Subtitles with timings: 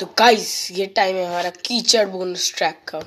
[0.00, 3.00] तो गाइस ये टाइम है हमारा कीचड़ बोनस ट्रैक का।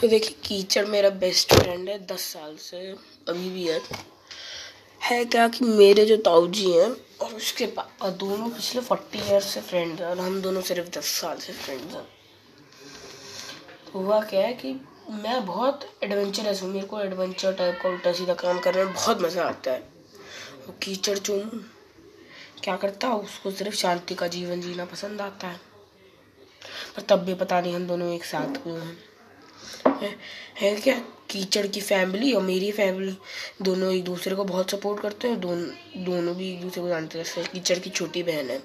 [0.00, 2.78] तो देखिए, कीचड़ मेरा बेस्ट फ्रेंड है, दस साल से
[3.28, 3.80] अभी भी है।
[5.00, 9.46] है क्या कि मेरे जो ताऊ जी हैं, और उसके पापा दोनों पिछले फोर्टी ईयर्स
[9.46, 12.06] से फ्रेंड हैं, और हम दोनों सिर्फ़ दस साल से फ्रेंड्स हैं।
[13.94, 14.80] हुआ क्या है कि
[15.10, 19.22] मैं बहुत एडवेंचरस हूँ, मेरे को एडवेंचर टाइप का उल्टा सीधा काम करने में बहुत
[19.22, 19.80] मज़ा आता है।
[20.66, 21.64] वो कीचड़ चुन
[22.62, 25.71] क्या करता है, उसको सिर्फ़ शांति का जीवन जीना पसंद आता है।
[26.96, 28.98] पर तब भी पता नहीं हम दोनों एक साथ हुए हैं।
[30.00, 30.16] है,
[30.60, 30.98] है क्या?
[31.30, 33.16] कीचड़ की फैमिली और मेरी फैमिली
[33.62, 37.18] दोनों एक दूसरे को बहुत सपोर्ट करते हैं दोनों दोनों भी एक दूसरे को जानते
[37.18, 38.62] हैं। कीचड़ की छोटी बहन है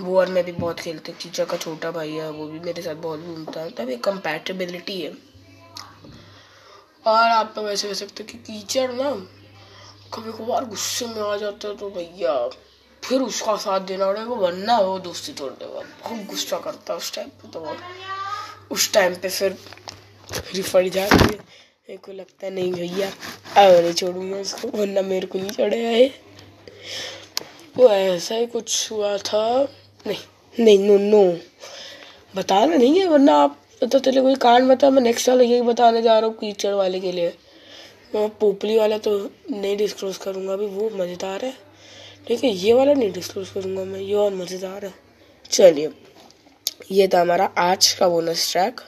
[0.00, 2.82] वो और मैं भी बहुत खेलते हैं। कीचड़ का छोटा भाई है वो भी मेरे
[2.82, 5.12] साथ बहुत घूमता है। तब एक कंपैटिबिलिटी है।
[7.06, 9.10] और आप तो वैसे कह सकते कि कीचड़ ना
[10.14, 12.50] कभी कभार गुस्से में आ जाता है तो भैया।
[13.10, 17.14] फिर उसका साथ देना पड़ेगा वरना वो दोस्ती तोड़ देगा बहुत गुस्सा करता है उस
[17.14, 17.60] टाइम पे तो
[18.74, 19.56] उस टाइम पे फिर
[20.54, 25.26] रिफंड जाती है मेरे को लगता है, नहीं भैया, अब नहीं छोड़ूँगा उसको वरना मेरे
[25.26, 26.06] को नहीं चढ़ेगा है
[27.76, 29.42] वो ऐसा ही कुछ हुआ था।
[30.06, 31.22] नहीं नहीं नो नो
[32.36, 36.02] बताना नहीं है, वरना आप तो तेरे कोई कांड बता, मैं नेक्स्ट साल यही बताने
[36.02, 37.32] जा रहा हूँ कीचड़ वाले के लिए।
[38.14, 39.18] मैं पोपली वाला तो
[39.50, 41.52] नहीं डिस्क्लोज करूँगा, अभी वो मज़ेदार है।
[42.26, 44.92] ठीक है, ये वाला नहीं डिस्क्लोज करूँगा मैं, ये और मज़ेदार है।
[45.50, 45.90] चलिए,
[46.90, 48.80] ये था हमारा आज का बोनस ट्रैक